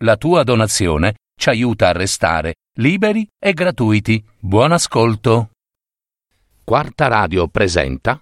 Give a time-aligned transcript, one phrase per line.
[0.00, 4.22] La tua donazione ci aiuta a restare liberi e gratuiti.
[4.38, 5.52] Buon ascolto.
[6.64, 8.20] Quarta Radio presenta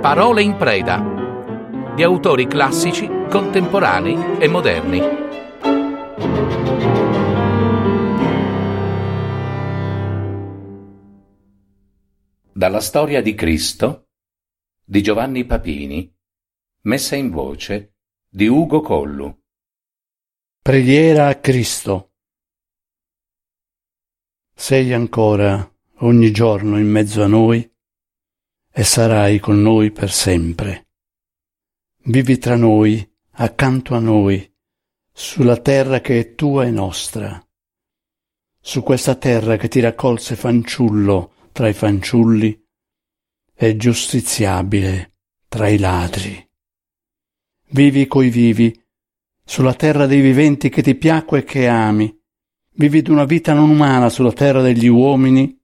[0.00, 5.00] Parole in preda di autori classici, contemporanei e moderni.
[12.54, 14.04] Dalla storia di Cristo
[14.82, 16.15] di Giovanni Papini
[16.86, 17.96] Messa in voce
[18.28, 19.36] di Ugo Collu.
[20.62, 22.12] Preghiera a Cristo.
[24.54, 27.68] Sei ancora ogni giorno in mezzo a noi
[28.70, 30.90] e sarai con noi per sempre.
[32.04, 34.48] Vivi tra noi, accanto a noi,
[35.10, 37.44] sulla terra che è tua e nostra,
[38.60, 42.64] su questa terra che ti raccolse fanciullo tra i fanciulli
[43.54, 45.16] e giustiziabile
[45.48, 46.44] tra i ladri.
[47.68, 48.78] Vivi coi vivi,
[49.44, 52.14] sulla terra dei viventi che ti piacque e che ami.
[52.78, 55.58] Vivi d'una vita non umana sulla terra degli uomini,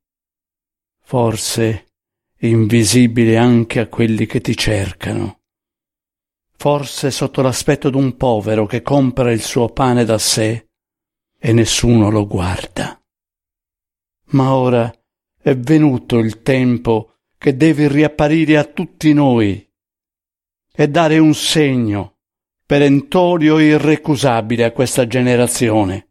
[1.02, 1.86] forse
[2.38, 5.40] invisibile anche a quelli che ti cercano.
[6.56, 10.68] Forse sotto l'aspetto d'un povero che compra il suo pane da sé
[11.38, 13.00] e nessuno lo guarda.
[14.30, 14.92] Ma ora
[15.40, 19.68] è venuto il tempo che devi riapparire a tutti noi
[20.74, 22.16] e dare un segno
[22.64, 26.08] perentorio e irrecusabile a questa generazione.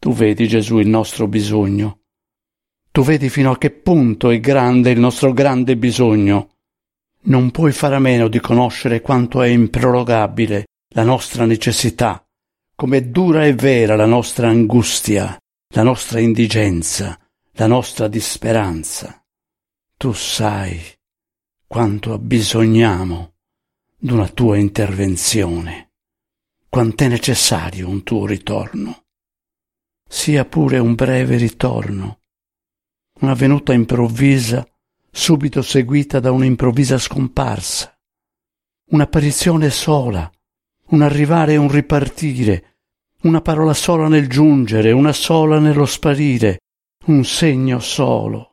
[0.00, 2.00] Tu vedi, Gesù, il nostro bisogno.
[2.90, 6.56] Tu vedi fino a che punto è grande il nostro grande bisogno.
[7.22, 12.26] Non puoi fare a meno di conoscere quanto è improrogabile la nostra necessità,
[12.74, 15.38] com'è dura e vera la nostra angustia,
[15.74, 17.16] la nostra indigenza,
[17.52, 19.22] la nostra disperanza.
[19.96, 20.80] Tu sai
[21.72, 23.34] quanto abbisogniamo
[23.96, 25.92] d'una tua intervenzione,
[26.68, 29.04] quant'è necessario un tuo ritorno,
[30.04, 32.22] sia pure un breve ritorno,
[33.20, 34.68] una venuta improvvisa
[35.12, 37.96] subito seguita da un'improvvisa scomparsa,
[38.86, 40.28] un'apparizione sola,
[40.86, 42.78] un arrivare e un ripartire,
[43.22, 46.62] una parola sola nel giungere, una sola nello sparire,
[47.04, 48.49] un segno solo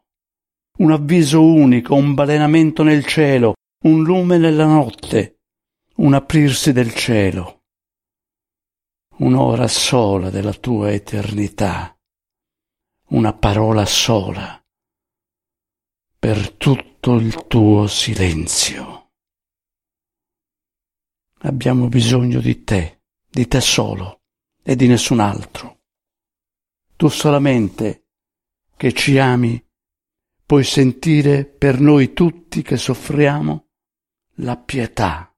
[0.78, 5.40] un avviso unico, un balenamento nel cielo, un lume nella notte,
[5.96, 7.64] un aprirsi del cielo,
[9.18, 11.98] un'ora sola della tua eternità,
[13.10, 14.62] una parola sola
[16.20, 19.12] per tutto il tuo silenzio.
[21.42, 24.22] Abbiamo bisogno di te, di te solo
[24.64, 25.82] e di nessun altro.
[26.96, 28.08] Tu solamente
[28.76, 29.64] che ci ami
[30.48, 33.66] puoi sentire per noi tutti che soffriamo
[34.36, 35.30] la pietà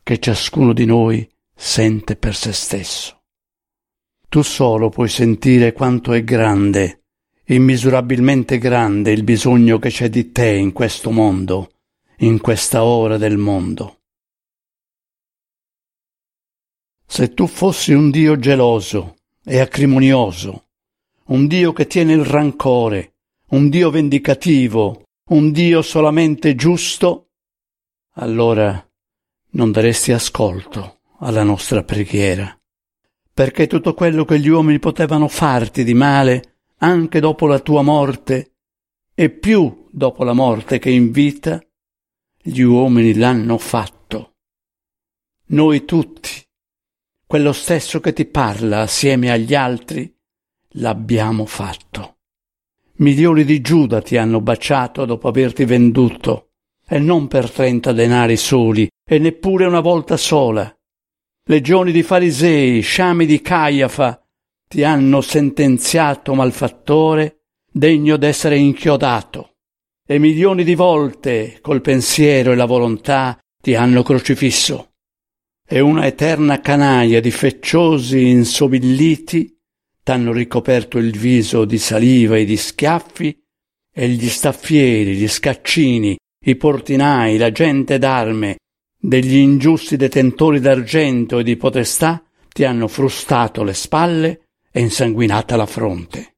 [0.00, 3.24] che ciascuno di noi sente per se stesso.
[4.28, 7.06] Tu solo puoi sentire quanto è grande,
[7.46, 11.72] immisurabilmente grande il bisogno che c'è di te in questo mondo,
[12.18, 14.02] in questa ora del mondo.
[17.04, 20.68] Se tu fossi un Dio geloso e acrimonioso,
[21.24, 23.14] un Dio che tiene il rancore,
[23.48, 27.30] un Dio vendicativo, un Dio solamente giusto,
[28.14, 28.84] allora
[29.50, 32.58] non daresti ascolto alla nostra preghiera,
[33.32, 38.54] perché tutto quello che gli uomini potevano farti di male, anche dopo la tua morte,
[39.14, 41.62] e più dopo la morte che in vita,
[42.36, 44.34] gli uomini l'hanno fatto.
[45.46, 46.30] Noi tutti,
[47.24, 50.12] quello stesso che ti parla assieme agli altri,
[50.70, 52.15] l'abbiamo fatto.
[52.98, 56.52] Milioni di Giuda ti hanno baciato dopo averti venduto,
[56.88, 60.74] e non per trenta denari soli, e neppure una volta sola.
[61.44, 64.18] Legioni di farisei, sciami di Caiafa,
[64.66, 69.56] ti hanno sentenziato malfattore, degno d'essere inchiodato.
[70.06, 74.92] E milioni di volte, col pensiero e la volontà, ti hanno crocifisso.
[75.68, 79.55] E una eterna canaia di fecciosi insobilliti
[80.06, 83.36] t'hanno ricoperto il viso di saliva e di schiaffi,
[83.92, 88.58] e gli staffieri, gli scaccini, i portinai, la gente d'arme,
[88.96, 95.66] degli ingiusti detentori d'argento e di potestà ti hanno frustato le spalle e insanguinata la
[95.66, 96.34] fronte.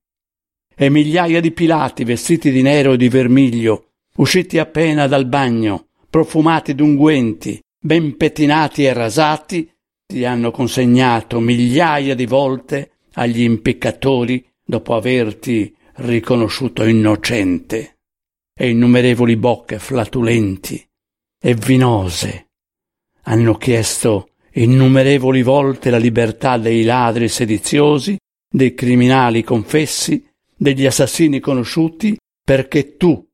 [0.74, 6.74] E migliaia di pilati vestiti di nero e di vermiglio, usciti appena dal bagno, profumati
[6.74, 9.70] d'unguenti, ben pettinati e rasati,
[10.06, 17.98] ti hanno consegnato migliaia di volte agli impiccatori dopo averti riconosciuto innocente,
[18.54, 20.84] e innumerevoli bocche flatulenti
[21.40, 22.48] e vinose.
[23.22, 28.16] Hanno chiesto innumerevoli volte la libertà dei ladri sediziosi,
[28.50, 30.24] dei criminali confessi,
[30.56, 33.24] degli assassini conosciuti, perché tu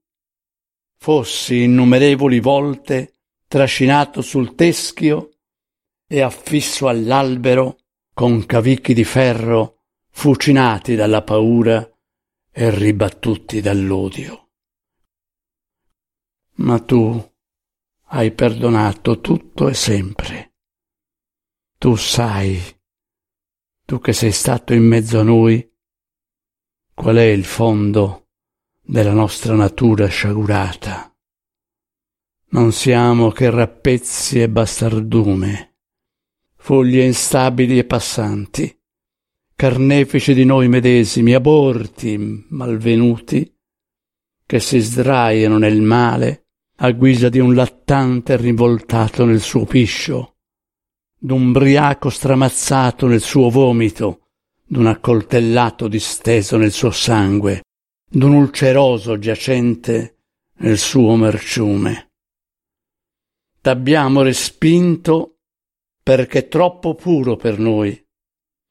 [0.98, 3.14] fossi innumerevoli volte
[3.46, 5.30] trascinato sul teschio
[6.06, 7.78] e affisso all'albero
[8.12, 9.73] con cavicchi di ferro
[10.16, 11.86] fucinati dalla paura
[12.50, 14.48] e ribattuti dall'odio.
[16.54, 17.32] Ma tu
[18.06, 20.54] hai perdonato tutto e sempre.
[21.76, 22.58] Tu sai,
[23.84, 25.68] tu che sei stato in mezzo a noi,
[26.94, 28.28] qual è il fondo
[28.80, 31.14] della nostra natura sciagurata.
[32.50, 35.80] Non siamo che rappezzi e bastardume,
[36.54, 38.83] foglie instabili e passanti,
[39.54, 43.50] carnefici di noi medesimi, aborti, malvenuti,
[44.46, 46.46] che si sdraiano nel male
[46.78, 50.36] a guisa di un lattante rivoltato nel suo piscio,
[51.16, 54.28] d'un briaco stramazzato nel suo vomito,
[54.66, 57.62] d'un accoltellato disteso nel suo sangue,
[58.10, 60.18] d'un ulceroso giacente
[60.58, 62.10] nel suo merciume.
[63.60, 65.38] T'abbiamo respinto
[66.02, 68.03] perché troppo puro per noi.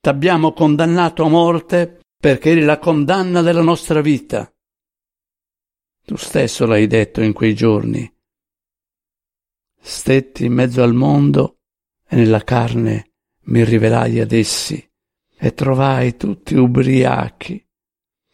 [0.03, 4.53] T'abbiamo condannato a morte perché eri la condanna della nostra vita.
[6.03, 8.13] Tu stesso l'hai detto in quei giorni.
[9.79, 11.59] Stetti in mezzo al mondo
[12.05, 13.13] e nella carne
[13.43, 14.85] mi rivelai ad essi
[15.37, 17.65] e trovai tutti ubriachi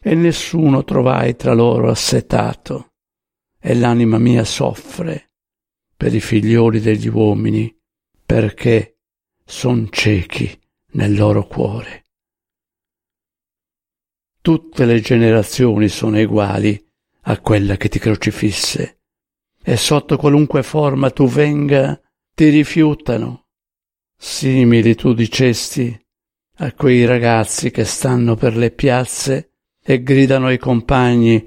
[0.02, 2.94] e nessuno trovai tra loro assetato
[3.60, 5.34] e l'anima mia soffre
[5.96, 7.72] per i figlioli degli uomini
[8.26, 8.98] perché
[9.44, 10.59] son ciechi
[10.92, 12.04] nel loro cuore.
[14.40, 16.82] Tutte le generazioni sono uguali
[17.22, 19.00] a quella che ti crocifisse,
[19.62, 22.00] e sotto qualunque forma tu venga,
[22.34, 23.46] ti rifiutano.
[24.16, 25.98] Simili tu dicesti
[26.56, 29.52] a quei ragazzi che stanno per le piazze
[29.82, 31.46] e gridano ai compagni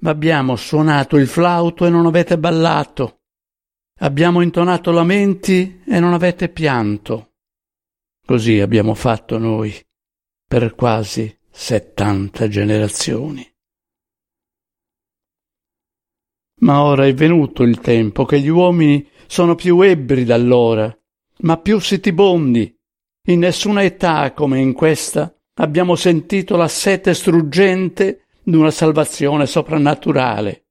[0.00, 3.20] Ma abbiamo suonato il flauto e non avete ballato.
[4.00, 7.33] Abbiamo intonato lamenti e non avete pianto.
[8.26, 9.74] Così abbiamo fatto noi
[10.48, 13.46] per quasi settanta generazioni.
[16.60, 20.96] Ma ora è venuto il tempo che gli uomini sono più ebbri d'allora,
[21.40, 22.74] ma più sitibondi.
[23.26, 30.68] In nessuna età come in questa abbiamo sentito la sete struggente d'una salvazione soprannaturale.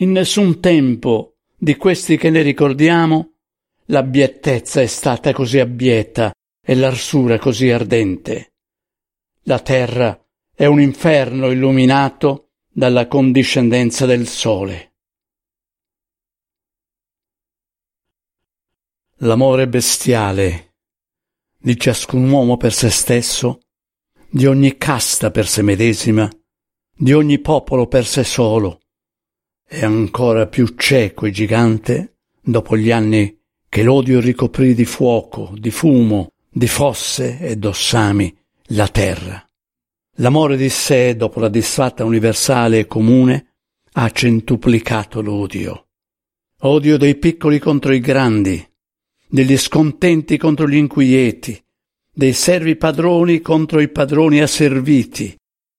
[0.00, 3.32] In nessun tempo di questi che ne ricordiamo
[3.86, 6.32] l'abiettezza è stata così abbieta
[6.68, 8.54] e l'arsura così ardente.
[9.42, 10.20] La terra
[10.52, 14.94] è un inferno illuminato dalla condiscendenza del sole.
[19.18, 20.74] L'amore bestiale
[21.56, 23.60] di ciascun uomo per se stesso,
[24.28, 26.28] di ogni casta per se medesima,
[26.92, 28.80] di ogni popolo per se solo,
[29.64, 35.70] è ancora più cieco e gigante dopo gli anni che l'odio ricoprì di fuoco, di
[35.70, 38.34] fumo, di fosse e d'ossami
[38.68, 39.46] la terra.
[40.20, 43.56] L'amore di sé, dopo la disfatta universale e comune,
[43.92, 45.88] ha centuplicato l'odio.
[46.60, 48.66] Odio dei piccoli contro i grandi,
[49.28, 51.62] degli scontenti contro gli inquieti,
[52.10, 55.36] dei servi padroni contro i padroni asserviti,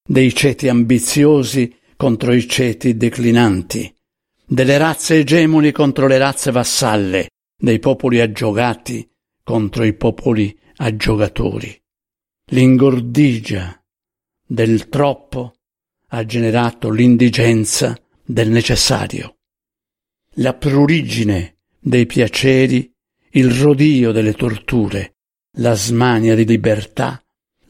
[0.07, 3.91] dei ceti ambiziosi contro i ceti declinanti,
[4.45, 7.29] delle razze egemoni contro le razze vassalle,
[7.59, 9.09] dei popoli aggiogati
[9.43, 11.81] contro i popoli a giocatori.
[12.51, 13.83] L'ingordigia
[14.45, 15.55] del troppo
[16.09, 19.37] ha generato l'indigenza del necessario.
[20.35, 22.93] La prurigine dei piaceri,
[23.31, 25.17] il rodio delle torture,
[25.57, 27.21] la smania di libertà,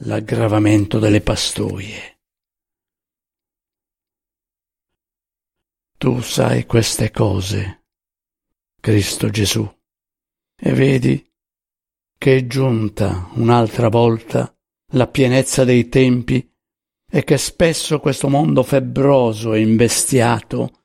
[0.02, 2.20] l'aggravamento delle pastoie.
[5.98, 7.86] Tu sai queste cose,
[8.80, 9.68] Cristo Gesù,
[10.56, 11.27] e vedi
[12.18, 14.52] che è giunta un'altra volta
[14.94, 16.50] la pienezza dei tempi
[17.10, 20.84] e che spesso questo mondo febbroso e imbestiato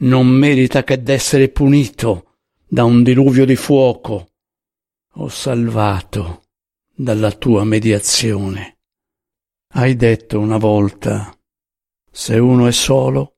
[0.00, 4.28] non merita che d'essere punito da un diluvio di fuoco
[5.14, 6.44] o salvato
[6.94, 8.78] dalla tua mediazione.
[9.70, 11.36] Hai detto una volta,
[12.10, 13.36] se uno è solo,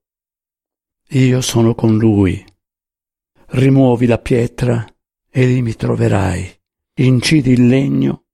[1.08, 2.44] io sono con lui.
[3.52, 4.86] Rimuovi la pietra
[5.28, 6.59] e lì mi troverai
[7.06, 8.24] incidi il legno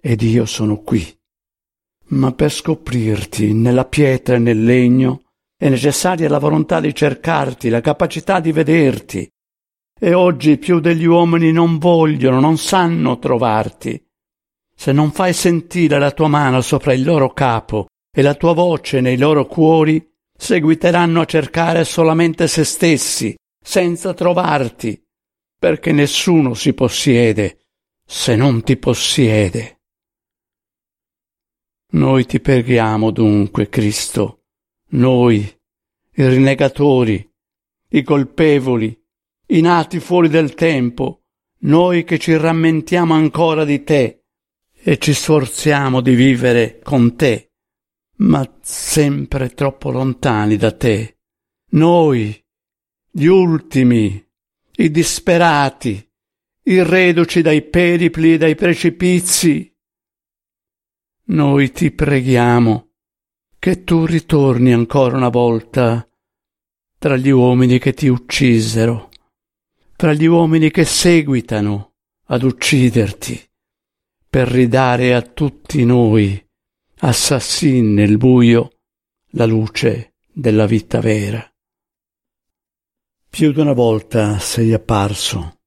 [0.00, 1.06] ed io sono qui.
[2.10, 5.22] Ma per scoprirti nella pietra e nel legno
[5.56, 9.30] è necessaria la volontà di cercarti, la capacità di vederti.
[10.00, 14.00] e oggi più degli uomini non vogliono, non sanno trovarti.
[14.72, 19.00] Se non fai sentire la tua mano sopra il loro capo e la tua voce
[19.00, 25.04] nei loro cuori, seguiteranno a cercare solamente se stessi, senza trovarti,
[25.58, 27.67] perché nessuno si possiede
[28.10, 29.82] se non ti possiede.
[31.90, 34.44] Noi ti preghiamo dunque, Cristo,
[34.92, 37.30] noi, i rinnegatori,
[37.90, 38.98] i colpevoli,
[39.48, 41.24] i nati fuori del tempo,
[41.60, 44.24] noi che ci rammentiamo ancora di te
[44.72, 47.52] e ci sforziamo di vivere con te,
[48.16, 51.18] ma sempre troppo lontani da te.
[51.72, 52.42] Noi,
[53.10, 54.26] gli ultimi,
[54.76, 56.07] i disperati,
[56.68, 59.74] i reduci dai peripli e dai precipizi.
[61.24, 62.90] Noi ti preghiamo
[63.58, 66.08] che tu ritorni ancora una volta
[66.98, 69.08] tra gli uomini che ti uccisero
[69.98, 71.94] tra gli uomini che seguitano
[72.26, 73.50] ad ucciderti,
[74.30, 76.40] per ridare a tutti noi,
[76.98, 78.78] assassini nel buio,
[79.30, 81.44] la luce della vita vera.
[83.28, 85.57] Più di una volta sei apparso,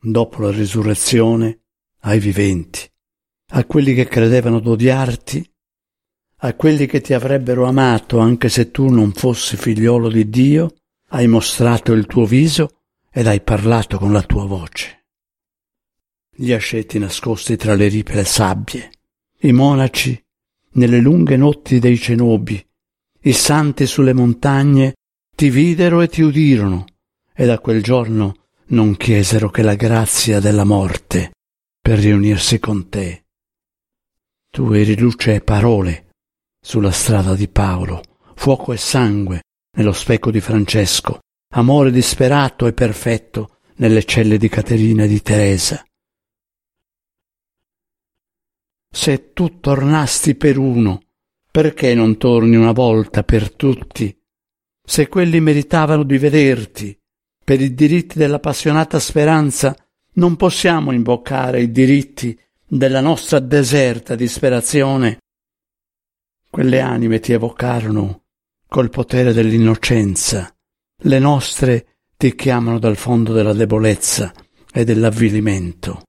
[0.00, 1.60] dopo la risurrezione,
[2.00, 2.88] ai viventi,
[3.50, 5.50] a quelli che credevano d'odiarti,
[6.40, 10.74] a quelli che ti avrebbero amato anche se tu non fossi figliolo di Dio,
[11.10, 15.06] hai mostrato il tuo viso ed hai parlato con la tua voce.
[16.34, 18.90] Gli asceti nascosti tra le ripide sabbie,
[19.40, 20.22] i monaci
[20.72, 22.62] nelle lunghe notti dei cenobi,
[23.22, 24.94] i santi sulle montagne
[25.34, 26.84] ti videro e ti udirono,
[27.32, 31.32] e da quel giorno non chiesero che la grazia della morte
[31.80, 33.26] per riunirsi con te.
[34.50, 36.08] Tu eri luce e parole
[36.60, 38.02] sulla strada di Paolo,
[38.34, 39.42] fuoco e sangue
[39.76, 41.20] nello specchio di Francesco,
[41.54, 45.84] amore disperato e perfetto nelle celle di Caterina e di Teresa.
[48.90, 51.02] Se tu tornasti per uno,
[51.50, 54.18] perché non torni una volta per tutti?
[54.82, 56.98] Se quelli meritavano di vederti,
[57.46, 59.72] per i diritti dell'appassionata speranza,
[60.14, 62.36] non possiamo imboccare i diritti
[62.66, 65.18] della nostra deserta disperazione.
[66.50, 68.24] Quelle anime ti evocarono
[68.66, 70.52] col potere dell'innocenza
[71.02, 74.32] le nostre ti chiamano dal fondo della debolezza
[74.72, 76.02] e dell'avvilimento.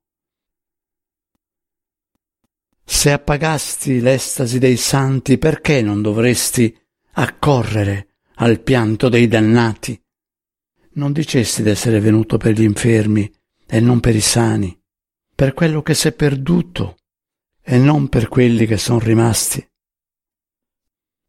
[2.83, 6.75] Se appagasti l'estasi dei santi, perché non dovresti
[7.11, 10.01] accorrere al pianto dei dannati?
[10.97, 13.31] Non dicesti d'essere venuto per gli infermi
[13.67, 14.75] e non per i sani,
[15.35, 16.97] per quello che s'è perduto
[17.61, 19.63] e non per quelli che sono rimasti.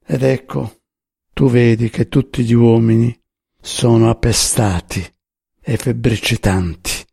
[0.07, 0.81] Ed ecco,
[1.35, 3.15] tu vedi che tutti gli uomini
[3.61, 5.05] sono appestati
[5.61, 7.05] e febbricitanti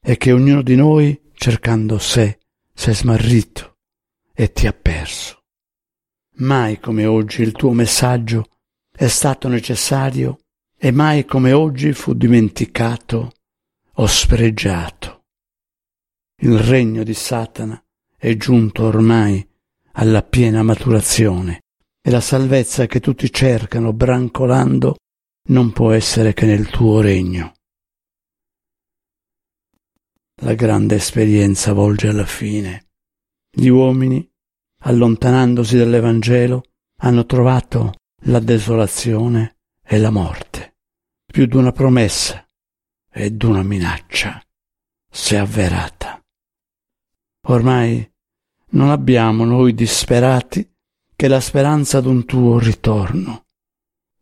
[0.00, 2.38] e che ognuno di noi, cercando sé,
[2.72, 3.78] s'è smarrito
[4.32, 5.42] e ti ha perso.
[6.36, 8.44] Mai come oggi il tuo messaggio
[8.92, 10.38] è stato necessario
[10.84, 13.32] e mai come oggi fu dimenticato
[13.90, 15.22] o spregiato.
[16.42, 17.82] Il regno di Satana
[18.14, 19.48] è giunto ormai
[19.92, 21.62] alla piena maturazione
[22.02, 24.96] e la salvezza che tutti cercano brancolando
[25.48, 27.54] non può essere che nel tuo regno.
[30.42, 32.88] La grande esperienza volge alla fine.
[33.50, 34.30] Gli uomini,
[34.80, 36.62] allontanandosi dall'Evangelo,
[36.98, 40.53] hanno trovato la desolazione e la morte.
[41.34, 42.46] Più d'una promessa
[43.10, 44.40] e d'una minaccia
[45.10, 46.24] è avverata.
[47.48, 48.08] Ormai
[48.68, 50.72] non abbiamo noi disperati
[51.16, 53.46] che la speranza d'un tuo ritorno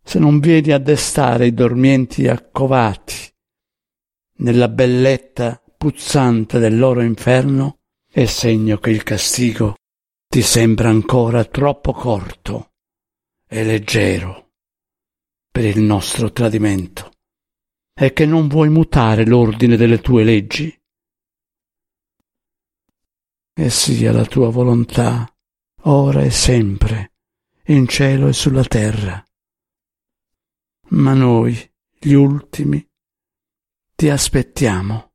[0.02, 3.30] se non vieni a destare i dormienti accovati
[4.38, 9.74] nella belletta puzzante del loro inferno, è segno che il castigo
[10.28, 12.70] ti sembra ancora troppo corto
[13.46, 14.51] e leggero
[15.52, 17.12] per il nostro tradimento
[17.94, 20.76] e che non vuoi mutare l'ordine delle tue leggi.
[23.54, 25.32] E sia la tua volontà,
[25.82, 27.12] ora e sempre,
[27.66, 29.24] in cielo e sulla terra
[30.92, 31.56] ma noi,
[31.98, 32.86] gli ultimi,
[33.94, 35.12] ti aspettiamo.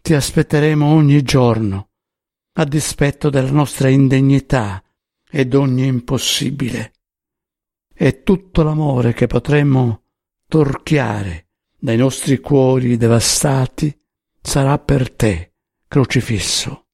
[0.00, 1.90] Ti aspetteremo ogni giorno,
[2.56, 4.82] a dispetto della nostra indegnità
[5.28, 6.93] ed ogni impossibile
[7.94, 10.02] è tutto l'amore che potremmo
[10.48, 11.46] torchiare
[11.78, 13.96] dai nostri cuori devastati
[14.40, 15.54] sarà per te,
[15.86, 16.88] crocifisso,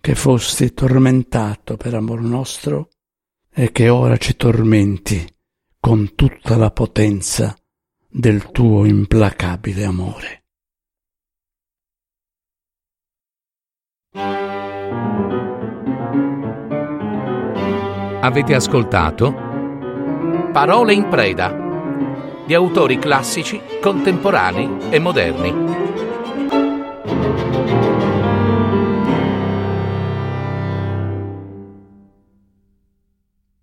[0.00, 2.88] che fosti tormentato per amor nostro
[3.48, 5.24] e che ora ci tormenti
[5.78, 7.54] con tutta la potenza
[8.08, 10.44] del tuo implacabile amore.
[18.20, 19.53] Avete ascoltato?
[20.54, 21.52] Parole in preda
[22.46, 25.52] di autori classici, contemporanei e moderni